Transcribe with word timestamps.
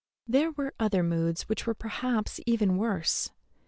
There 0.27 0.49
were 0.49 0.73
other 0.79 1.03
moods 1.03 1.43
which 1.47 1.67
were 1.67 1.75
perhaps 1.75 2.39
even 2.47 2.75
worse. 2.75 3.29